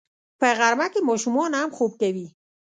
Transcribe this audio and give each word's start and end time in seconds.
په 0.39 0.47
غرمه 0.57 0.87
کې 0.93 0.99
ماشومان 1.09 1.51
هم 1.59 1.69
خوب 1.77 1.91
کوي 2.01 2.27